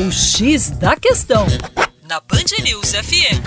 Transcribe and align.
O 0.00 0.12
X 0.12 0.70
da 0.70 0.94
Questão, 0.94 1.44
na 2.08 2.20
Band 2.20 2.62
News 2.62 2.92
FM. 2.92 3.42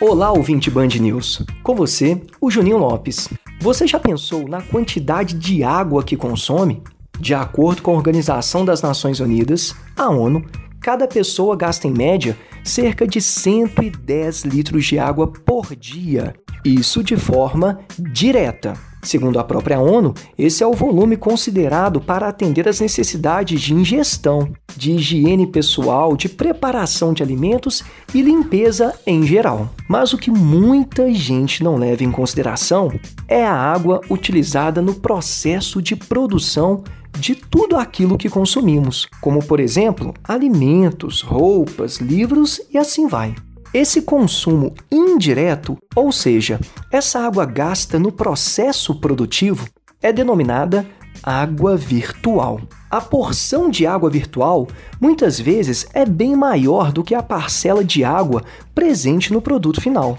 Olá, 0.00 0.30
ouvinte 0.30 0.70
Band 0.70 0.86
News. 1.00 1.42
Com 1.64 1.74
você, 1.74 2.22
o 2.40 2.48
Juninho 2.48 2.78
Lopes. 2.78 3.28
Você 3.60 3.88
já 3.88 3.98
pensou 3.98 4.46
na 4.46 4.62
quantidade 4.62 5.34
de 5.34 5.64
água 5.64 6.04
que 6.04 6.16
consome? 6.16 6.80
De 7.18 7.34
acordo 7.34 7.82
com 7.82 7.90
a 7.90 7.96
Organização 7.96 8.64
das 8.64 8.80
Nações 8.80 9.18
Unidas, 9.18 9.74
a 9.96 10.08
ONU, 10.08 10.44
cada 10.80 11.08
pessoa 11.08 11.56
gasta 11.56 11.88
em 11.88 11.92
média 11.92 12.38
cerca 12.62 13.08
de 13.08 13.20
110 13.20 14.44
litros 14.44 14.86
de 14.86 14.96
água 14.96 15.26
por 15.26 15.74
dia. 15.74 16.36
Isso 16.64 17.02
de 17.02 17.16
forma 17.16 17.80
direta. 17.98 18.74
Segundo 19.02 19.38
a 19.38 19.44
própria 19.44 19.80
ONU, 19.80 20.14
esse 20.36 20.62
é 20.62 20.66
o 20.66 20.74
volume 20.74 21.16
considerado 21.16 22.00
para 22.00 22.28
atender 22.28 22.68
às 22.68 22.80
necessidades 22.80 23.60
de 23.60 23.72
ingestão, 23.72 24.52
de 24.76 24.92
higiene 24.92 25.46
pessoal, 25.46 26.16
de 26.16 26.28
preparação 26.28 27.12
de 27.12 27.22
alimentos 27.22 27.82
e 28.14 28.20
limpeza 28.20 28.94
em 29.06 29.22
geral. 29.22 29.70
Mas 29.88 30.12
o 30.12 30.18
que 30.18 30.30
muita 30.30 31.12
gente 31.12 31.64
não 31.64 31.76
leva 31.76 32.04
em 32.04 32.10
consideração 32.10 32.92
é 33.26 33.44
a 33.44 33.54
água 33.54 34.00
utilizada 34.10 34.82
no 34.82 34.94
processo 34.94 35.80
de 35.80 35.96
produção 35.96 36.84
de 37.18 37.34
tudo 37.34 37.76
aquilo 37.76 38.16
que 38.16 38.28
consumimos, 38.28 39.08
como 39.20 39.44
por 39.44 39.60
exemplo, 39.60 40.14
alimentos, 40.22 41.22
roupas, 41.22 41.96
livros 41.96 42.60
e 42.72 42.78
assim 42.78 43.08
vai. 43.08 43.34
Esse 43.72 44.02
consumo 44.02 44.74
indireto, 44.90 45.78
ou 45.94 46.10
seja, 46.10 46.58
essa 46.90 47.20
água 47.20 47.46
gasta 47.46 48.00
no 48.00 48.10
processo 48.10 48.96
produtivo, 48.96 49.68
é 50.02 50.12
denominada 50.12 50.84
água 51.22 51.76
virtual. 51.76 52.60
A 52.90 53.00
porção 53.00 53.70
de 53.70 53.86
água 53.86 54.10
virtual 54.10 54.66
muitas 55.00 55.38
vezes 55.38 55.86
é 55.94 56.04
bem 56.04 56.34
maior 56.34 56.90
do 56.90 57.04
que 57.04 57.14
a 57.14 57.22
parcela 57.22 57.84
de 57.84 58.02
água 58.02 58.42
presente 58.74 59.32
no 59.32 59.40
produto 59.40 59.80
final. 59.80 60.18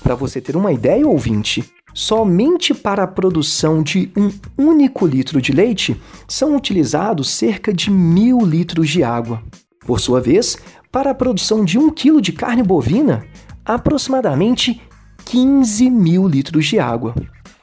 Para 0.00 0.14
você 0.14 0.40
ter 0.40 0.54
uma 0.54 0.72
ideia, 0.72 1.04
ouvinte, 1.04 1.64
somente 1.92 2.72
para 2.72 3.02
a 3.02 3.08
produção 3.08 3.82
de 3.82 4.12
um 4.16 4.30
único 4.56 5.06
litro 5.06 5.42
de 5.42 5.50
leite 5.50 6.00
são 6.28 6.54
utilizados 6.54 7.30
cerca 7.30 7.72
de 7.72 7.90
mil 7.90 8.46
litros 8.46 8.88
de 8.88 9.02
água. 9.02 9.42
Por 9.84 9.98
sua 9.98 10.20
vez, 10.20 10.56
para 10.92 11.10
a 11.10 11.14
produção 11.14 11.64
de 11.64 11.78
1 11.78 11.90
kg 11.90 12.20
de 12.20 12.32
carne 12.32 12.62
bovina, 12.62 13.24
aproximadamente 13.64 14.80
15 15.24 15.88
mil 15.88 16.28
litros 16.28 16.66
de 16.66 16.78
água. 16.78 17.14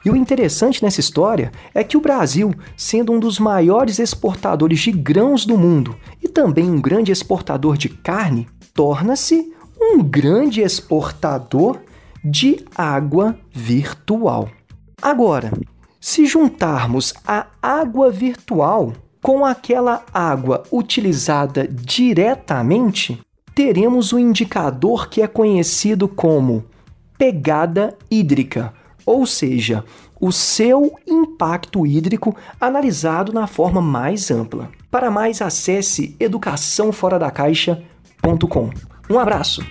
E 0.04 0.10
o 0.10 0.16
interessante 0.16 0.82
nessa 0.82 0.98
história 0.98 1.52
é 1.72 1.84
que 1.84 1.96
o 1.96 2.00
Brasil, 2.00 2.52
sendo 2.76 3.12
um 3.12 3.20
dos 3.20 3.38
maiores 3.38 3.98
exportadores 4.00 4.80
de 4.80 4.90
grãos 4.90 5.46
do 5.46 5.56
mundo 5.56 5.96
e 6.20 6.28
também 6.28 6.68
um 6.68 6.80
grande 6.80 7.12
exportador 7.12 7.76
de 7.76 7.88
carne, 7.88 8.48
torna-se 8.74 9.52
um 9.80 10.02
grande 10.02 10.62
exportador 10.62 11.78
de 12.24 12.64
água 12.74 13.38
virtual. 13.52 14.48
Agora, 15.00 15.52
se 16.00 16.26
juntarmos 16.26 17.14
a 17.26 17.46
água 17.62 18.10
virtual 18.10 18.92
com 19.22 19.44
aquela 19.44 20.02
água 20.12 20.64
utilizada 20.72 21.68
diretamente, 21.68 23.20
teremos 23.54 24.12
o 24.12 24.16
um 24.16 24.18
indicador 24.18 25.08
que 25.08 25.22
é 25.22 25.26
conhecido 25.26 26.08
como 26.08 26.64
pegada 27.18 27.96
hídrica, 28.10 28.72
ou 29.04 29.26
seja, 29.26 29.84
o 30.20 30.32
seu 30.32 30.92
impacto 31.06 31.86
hídrico 31.86 32.34
analisado 32.60 33.32
na 33.32 33.46
forma 33.46 33.80
mais 33.80 34.30
ampla. 34.30 34.68
Para 34.90 35.10
mais, 35.10 35.40
acesse 35.42 36.16
educaçãoforadacaixa.com. 36.18 38.70
Um 39.08 39.18
abraço! 39.18 39.64